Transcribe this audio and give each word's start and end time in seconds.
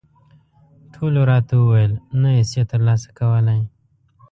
ټولو 0.93 1.19
راته 1.31 1.53
وویل، 1.57 1.93
نه 2.21 2.29
یې 2.35 2.43
شې 2.51 2.63
ترلاسه 2.71 3.09
کولای. 3.19 3.61